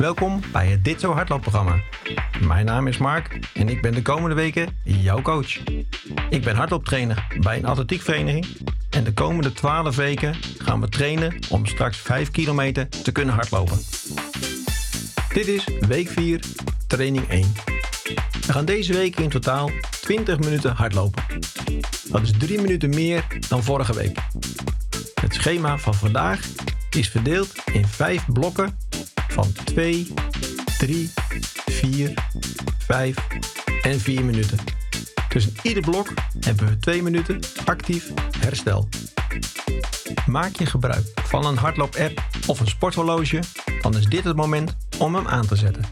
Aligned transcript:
Welkom 0.00 0.40
bij 0.52 0.66
het 0.66 0.84
Dit 0.84 1.00
Zo 1.00 1.12
Hardloopprogramma. 1.12 1.80
Mijn 2.46 2.64
naam 2.64 2.86
is 2.86 2.98
Mark 2.98 3.38
en 3.54 3.68
ik 3.68 3.82
ben 3.82 3.92
de 3.92 4.02
komende 4.02 4.34
weken 4.34 4.68
jouw 4.84 5.22
coach. 5.22 5.58
Ik 6.30 6.44
ben 6.44 6.56
hardlooptrainer 6.56 7.26
bij 7.40 7.56
een 7.56 7.64
atletiekvereniging 7.64 8.46
en 8.90 9.04
de 9.04 9.12
komende 9.12 9.52
12 9.52 9.96
weken 9.96 10.34
gaan 10.58 10.80
we 10.80 10.88
trainen 10.88 11.38
om 11.48 11.66
straks 11.66 11.98
5 11.98 12.30
kilometer 12.30 12.88
te 12.88 13.12
kunnen 13.12 13.34
hardlopen. 13.34 13.78
Dit 15.32 15.46
is 15.46 15.68
week 15.88 16.08
4, 16.08 16.40
training 16.86 17.28
1. 17.28 17.52
We 18.46 18.52
gaan 18.52 18.64
deze 18.64 18.92
week 18.92 19.18
in 19.18 19.28
totaal 19.28 19.70
20 20.00 20.38
minuten 20.38 20.74
hardlopen. 20.74 21.22
Dat 22.10 22.22
is 22.22 22.32
3 22.38 22.60
minuten 22.60 22.90
meer 22.90 23.26
dan 23.48 23.62
vorige 23.62 23.94
week. 23.94 24.18
Het 25.20 25.34
schema 25.34 25.78
van 25.78 25.94
vandaag 25.94 26.40
is 26.90 27.08
verdeeld 27.08 27.52
in 27.72 27.86
5 27.86 28.24
blokken 28.32 28.78
van 29.32 29.52
2, 29.70 30.12
3, 30.78 31.10
4, 31.66 32.14
5 32.78 33.16
en 33.82 34.00
4 34.00 34.24
minuten. 34.24 34.58
Tussen 35.28 35.52
ieder 35.62 35.82
blok 35.82 36.08
hebben 36.40 36.66
we 36.66 36.78
2 36.78 37.02
minuten 37.02 37.40
actief 37.64 38.12
herstel. 38.38 38.88
Maak 40.26 40.56
je 40.56 40.66
gebruik 40.66 41.04
van 41.14 41.46
een 41.46 41.56
hardloop-app 41.56 42.22
of 42.46 42.60
een 42.60 42.66
sporthorloge, 42.66 43.42
dan 43.80 43.96
is 43.96 44.06
dit 44.06 44.24
het 44.24 44.36
moment 44.36 44.76
om 44.98 45.14
hem 45.14 45.26
aan 45.26 45.46
te 45.46 45.56
zetten. 45.56 45.84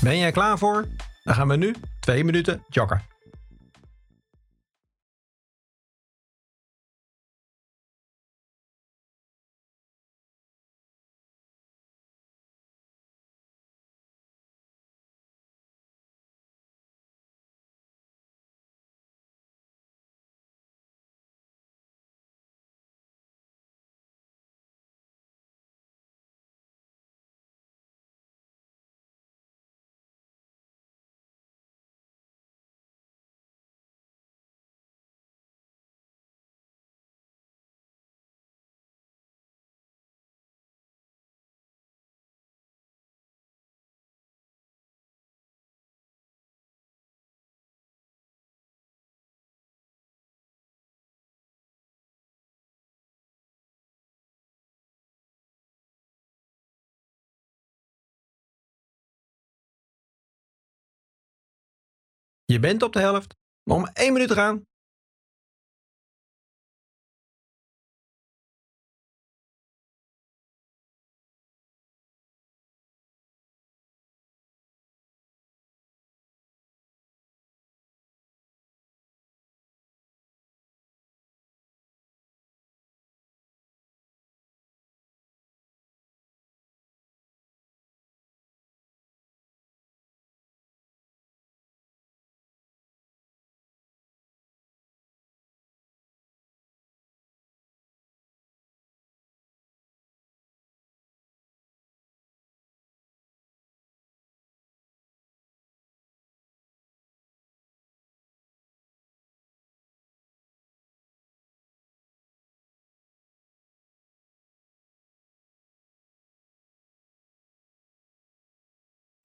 Ben 0.00 0.18
jij 0.18 0.32
klaar 0.32 0.58
voor? 0.58 0.88
Dan 1.22 1.34
gaan 1.34 1.48
we 1.48 1.56
nu 1.56 1.74
2 2.00 2.24
minuten 2.24 2.62
joggen. 2.68 3.15
Je 62.46 62.58
bent 62.58 62.82
op 62.82 62.92
de 62.92 63.00
helft. 63.00 63.36
Nog 63.64 63.78
maar 63.78 63.90
1 63.92 64.12
minuut 64.12 64.32
gaan. 64.32 64.66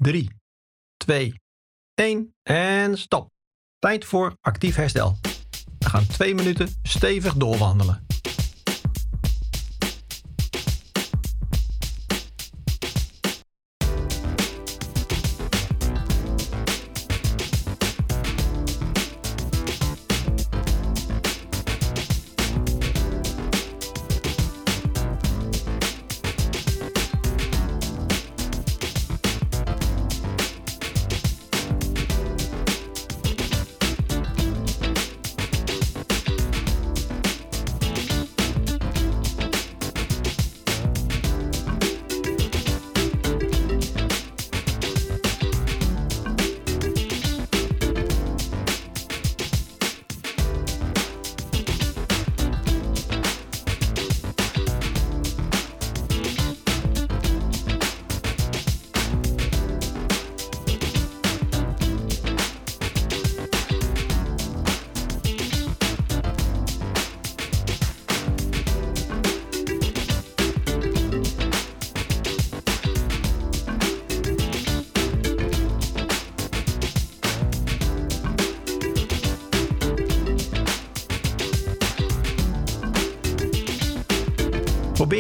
Drie, 0.02 0.30
twee, 0.98 1.34
één 1.94 2.36
en 2.44 2.98
stop. 2.98 3.30
Tijd 3.80 4.06
voor 4.06 4.38
actief 4.40 4.76
herstel. 4.76 5.18
We 5.80 5.90
gaan 5.90 6.08
twee 6.08 6.36
minuten 6.36 6.68
stevig 6.84 7.34
doorwandelen. 7.34 8.06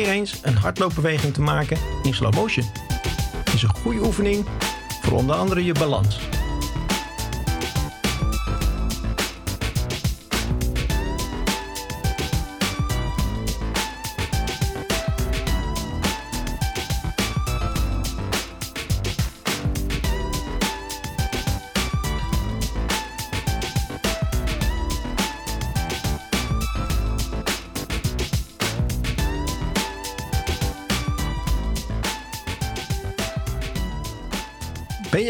Eens 0.07 0.39
een 0.42 0.57
hardloopbeweging 0.57 1.33
te 1.33 1.42
maken 1.42 1.77
in 2.03 2.13
slow 2.13 2.33
motion. 2.33 2.65
Is 3.53 3.63
een 3.63 3.69
goede 3.69 4.00
oefening 4.00 4.45
voor 5.01 5.18
onder 5.18 5.36
andere 5.36 5.65
je 5.65 5.74
balans. 5.74 6.30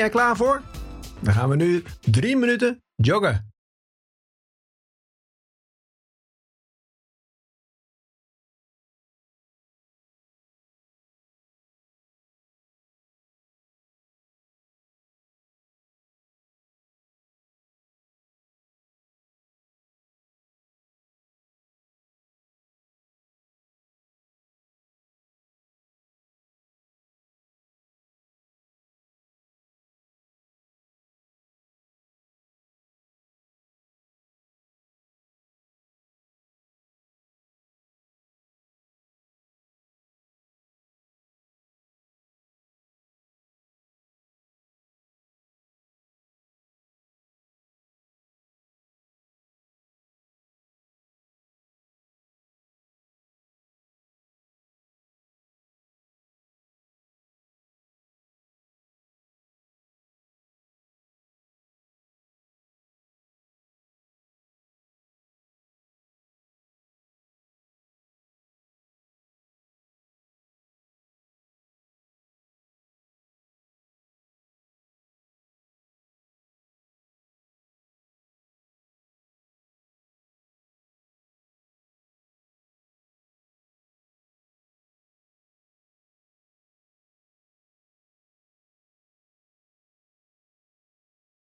Jij 0.01 0.09
klaar 0.09 0.36
voor? 0.36 0.62
Dan 1.19 1.33
gaan 1.33 1.50
we 1.50 1.56
nu 1.56 1.83
drie 2.00 2.38
minuten 2.38 2.83
joggen. 2.95 3.50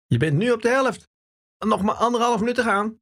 Je 0.10 0.18
bent 0.18 0.38
nu 0.38 0.52
op 0.52 0.62
de 0.62 0.70
helft. 0.70 1.10
Nog 1.58 1.82
maar 1.82 1.96
anderhalf 1.96 2.40
minuut 2.40 2.56
te 2.56 2.64
gaan. 2.64 3.00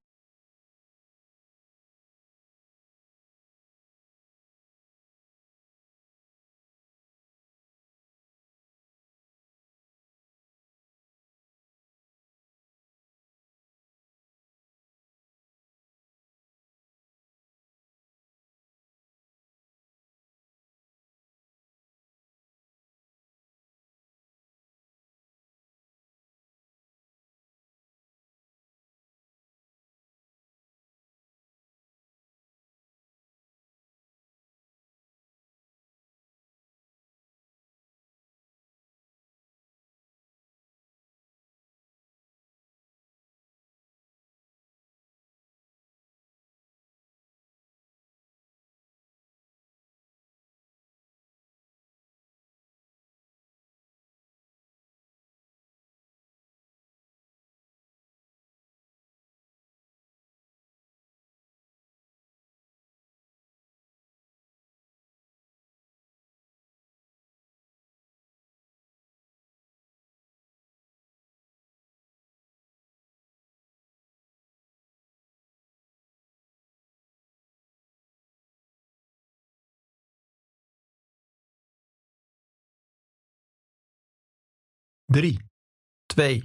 Drie, 85.18 85.40
twee, 86.06 86.44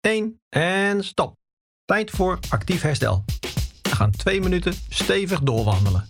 één 0.00 0.40
en 0.48 1.04
stop. 1.04 1.36
Tijd 1.84 2.10
voor 2.10 2.38
actief 2.48 2.82
herstel. 2.82 3.24
We 3.82 3.94
gaan 3.94 4.10
twee 4.10 4.40
minuten 4.40 4.74
stevig 4.88 5.40
doorwandelen. 5.40 6.08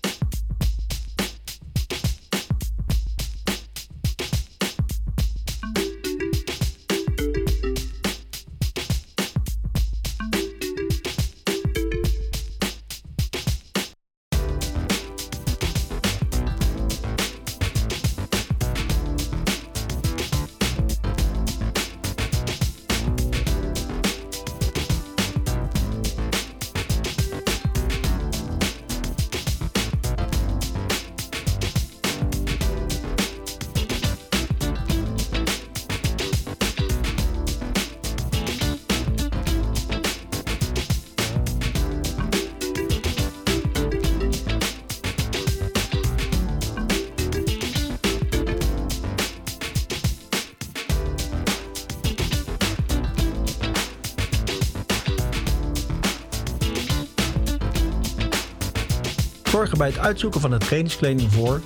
Bij 59.76 59.88
het 59.88 59.98
uitzoeken 59.98 60.40
van 60.40 60.50
de 60.50 60.58
trainingskleding 60.58 61.32
voor 61.32 61.60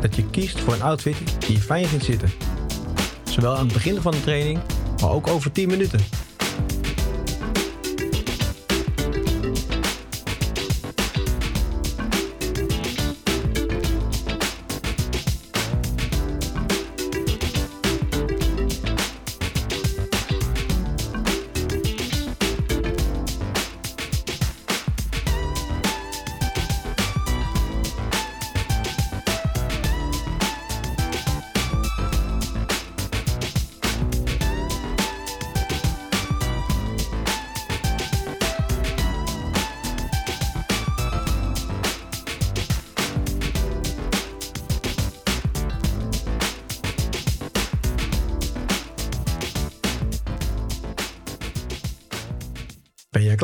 dat 0.00 0.16
je 0.16 0.30
kiest 0.30 0.60
voor 0.60 0.72
een 0.72 0.82
outfit 0.82 1.16
die 1.38 1.52
je 1.52 1.62
fijn 1.62 1.86
vindt 1.86 2.04
zitten. 2.04 2.32
Zowel 3.24 3.56
aan 3.56 3.64
het 3.64 3.72
begin 3.72 4.00
van 4.00 4.12
de 4.12 4.20
training, 4.20 4.58
maar 5.00 5.10
ook 5.10 5.26
over 5.26 5.52
10 5.52 5.68
minuten. 5.68 6.00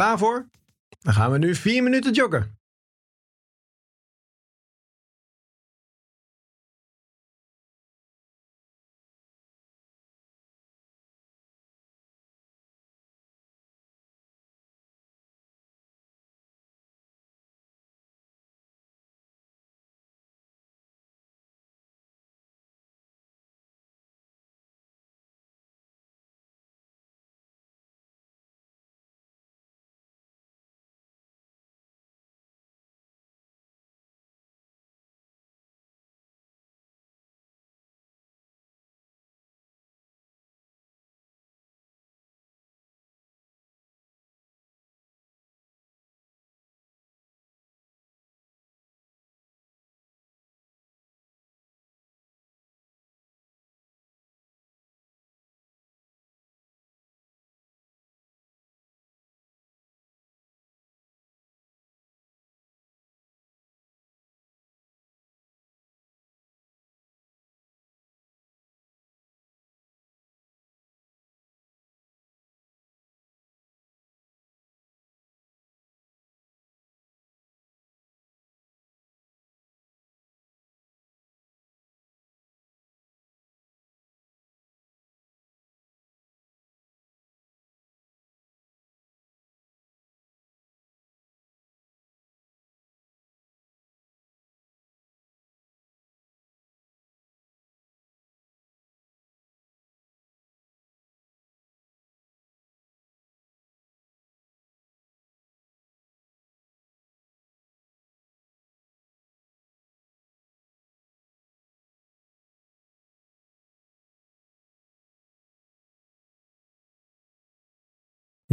Klaar 0.00 0.18
voor? 0.18 0.48
Dan 0.98 1.14
gaan 1.14 1.30
we 1.30 1.38
nu 1.38 1.54
4 1.54 1.82
minuten 1.82 2.12
joggen. 2.12 2.59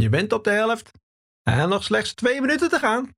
Je 0.00 0.08
bent 0.08 0.32
op 0.32 0.44
de 0.44 0.50
helft 0.50 0.90
en 1.42 1.68
nog 1.68 1.84
slechts 1.84 2.14
twee 2.14 2.40
minuten 2.40 2.68
te 2.68 2.78
gaan. 2.78 3.16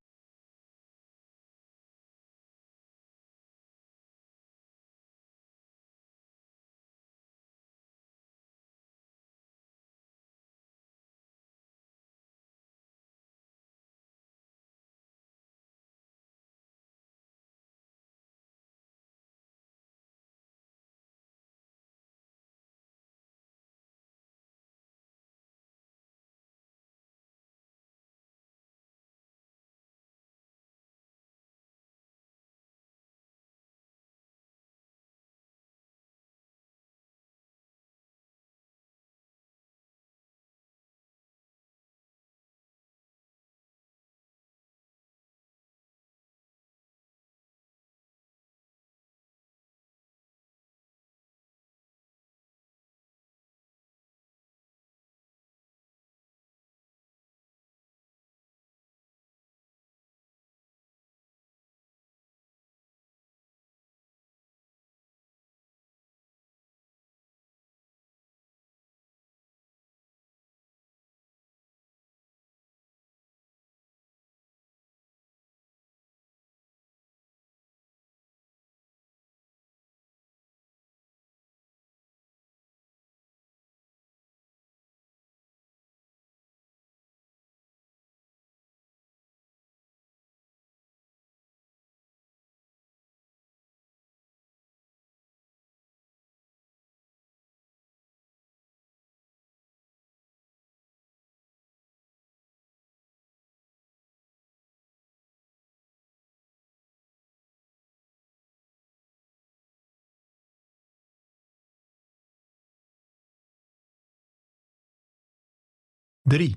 Drie, 116.31 116.57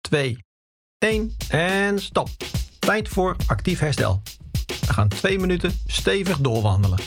twee, 0.00 0.44
één 0.98 1.34
en 1.48 1.98
stop. 1.98 2.28
Tijd 2.78 3.08
voor 3.08 3.36
actief 3.46 3.78
herstel. 3.78 4.22
We 4.66 4.92
gaan 4.92 5.08
twee 5.08 5.38
minuten 5.38 5.72
stevig 5.86 6.38
doorwandelen. 6.38 6.98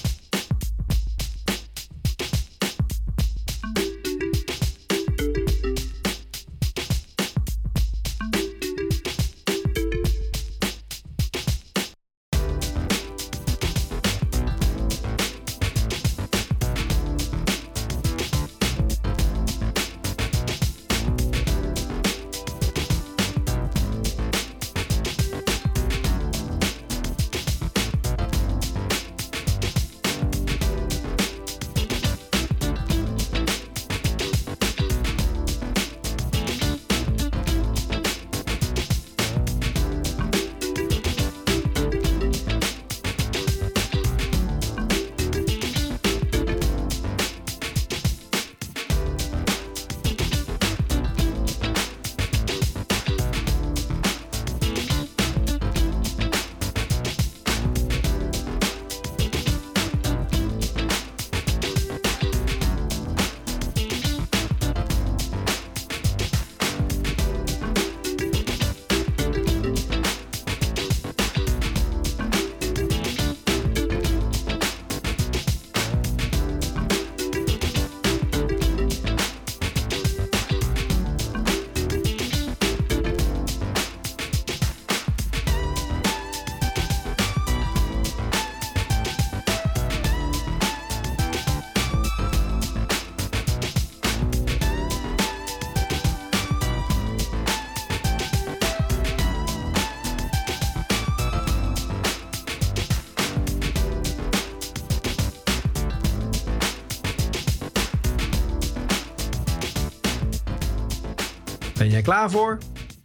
Klaar 112.01 112.31
voor? 112.31 112.57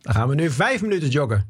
Dan 0.03 0.15
gaan 0.15 0.29
we 0.29 0.35
nu 0.35 0.50
vijf 0.50 0.83
minuten 0.83 1.09
joggen. 1.09 1.46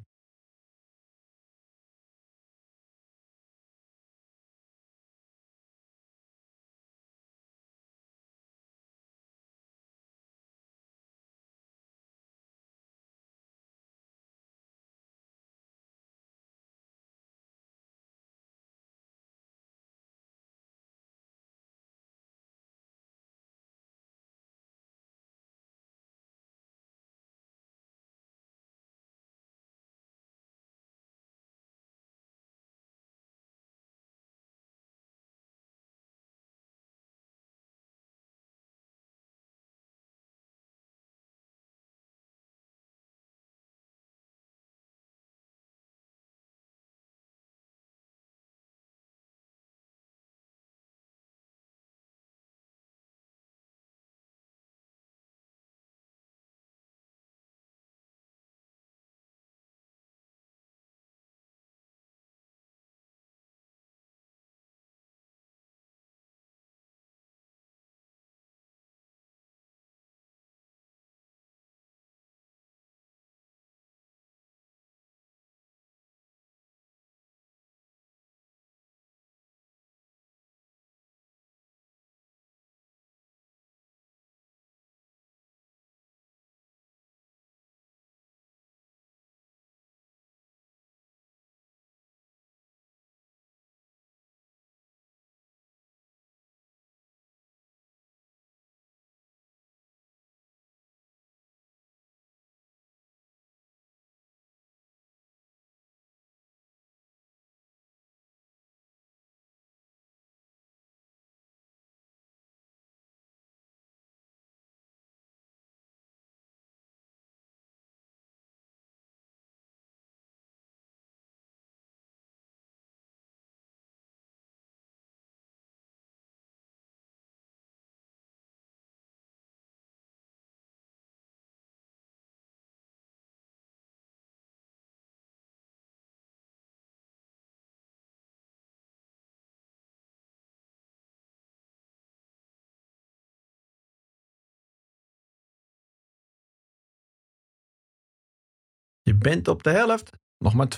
Je 149.16 149.22
bent 149.22 149.48
op 149.48 149.62
de 149.62 149.70
helft. 149.70 150.10
Nog 150.38 150.54
maar 150.54 150.68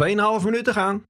2,5 0.40 0.44
minuten 0.44 0.72
gaan. 0.72 1.03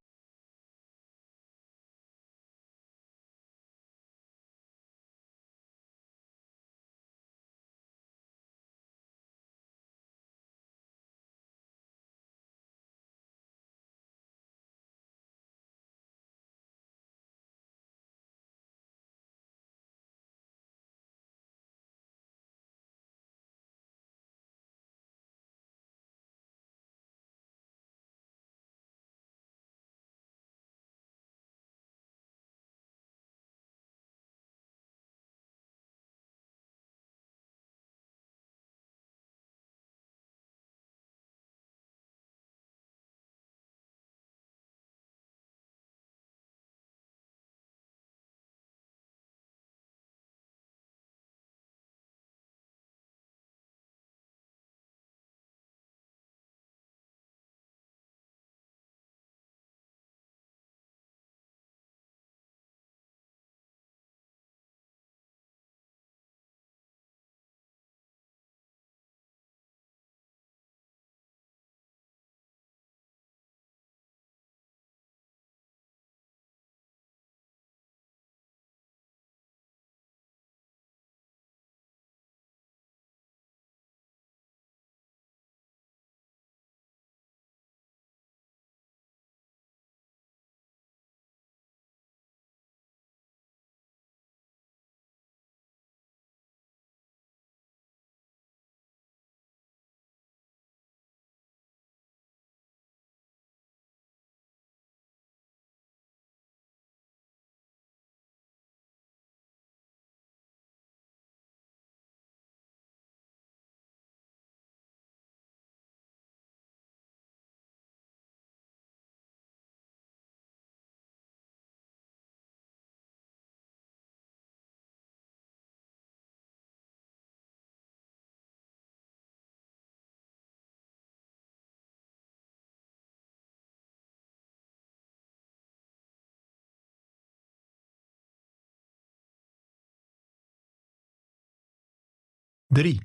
Drie, 142.74 143.00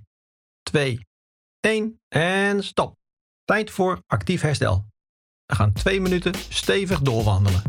twee, 0.63 0.99
één 1.59 2.01
en 2.07 2.63
stop. 2.63 2.95
Tijd 3.43 3.71
voor 3.71 4.03
actief 4.07 4.41
herstel. 4.41 4.85
We 5.45 5.55
gaan 5.55 5.73
twee 5.73 6.01
minuten 6.01 6.33
stevig 6.35 6.99
doorwandelen. 7.01 7.61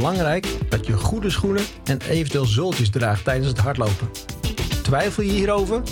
Belangrijk 0.00 0.46
dat 0.68 0.86
je 0.86 0.92
goede 0.92 1.30
schoenen 1.30 1.64
en 1.84 2.00
eventueel 2.08 2.44
zooltjes 2.44 2.90
draagt 2.90 3.24
tijdens 3.24 3.48
het 3.48 3.58
hardlopen. 3.58 4.10
Twijfel 4.82 5.22
je 5.22 5.30
hierover? 5.30 5.82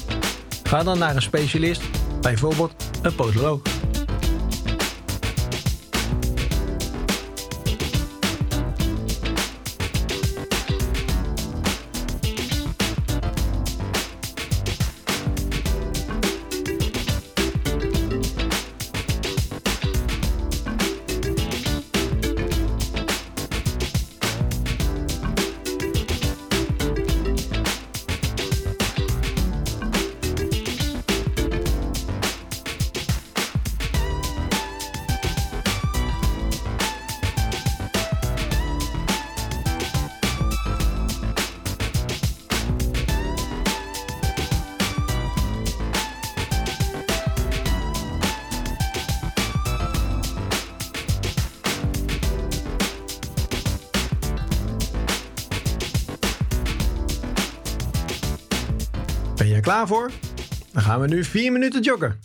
Ga 0.62 0.82
dan 0.82 0.98
naar 0.98 1.16
een 1.16 1.22
specialist, 1.22 1.82
bijvoorbeeld 2.20 2.72
een 3.02 3.14
podoloog. 3.14 3.67
Klaar 59.68 59.86
voor? 59.86 60.10
Dan 60.72 60.82
gaan 60.82 61.00
we 61.00 61.06
nu 61.06 61.24
4 61.24 61.52
minuten 61.52 61.82
joggen. 61.82 62.18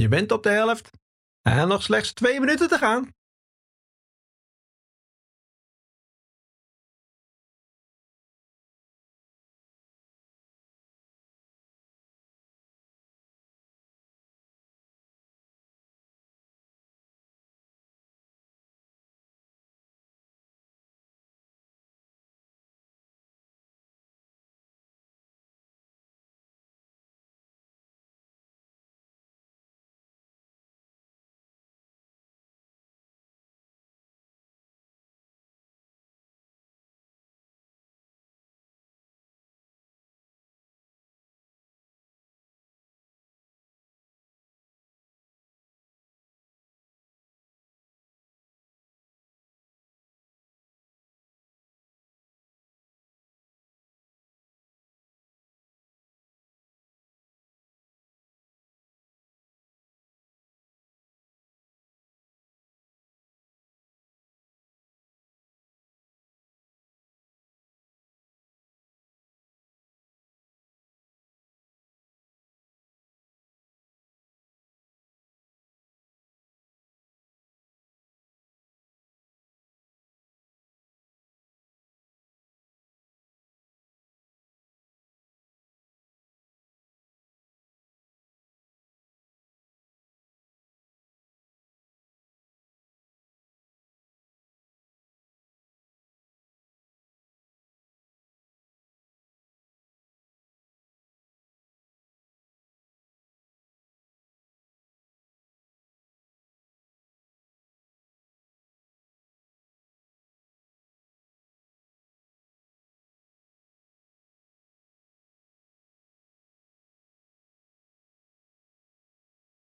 Je 0.00 0.08
bent 0.08 0.32
op 0.32 0.42
de 0.42 0.48
helft 0.48 0.90
en 1.42 1.68
nog 1.68 1.82
slechts 1.82 2.12
twee 2.12 2.40
minuten 2.40 2.68
te 2.68 2.78
gaan. 2.78 3.14